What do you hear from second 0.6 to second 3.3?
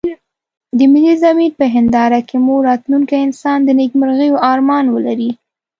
د ملي ضمير په هنداره کې مو راتلونکی